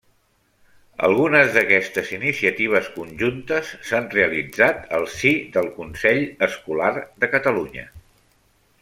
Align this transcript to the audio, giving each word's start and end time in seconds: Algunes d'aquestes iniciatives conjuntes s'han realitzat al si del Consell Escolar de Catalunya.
Algunes 1.07 1.51
d'aquestes 1.57 2.13
iniciatives 2.15 2.89
conjuntes 2.95 3.69
s'han 3.89 4.09
realitzat 4.15 4.89
al 5.01 5.07
si 5.19 5.35
del 5.59 5.71
Consell 5.77 6.25
Escolar 6.49 6.91
de 7.25 7.31
Catalunya. 7.37 7.87